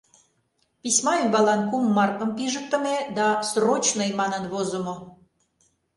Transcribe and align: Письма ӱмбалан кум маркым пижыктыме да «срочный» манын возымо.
Письма 0.81 1.13
ӱмбалан 1.23 1.61
кум 1.69 1.83
маркым 1.97 2.29
пижыктыме 2.37 2.97
да 3.17 3.27
«срочный» 3.49 4.11
манын 4.19 4.43
возымо. 4.51 4.95